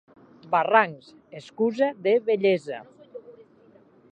[0.53, 2.79] Barrancs, excusa de vellesa.